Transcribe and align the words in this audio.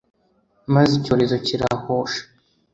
maze 0.73 0.91
icyorezo 0.99 1.35
kirahosha 1.45 2.21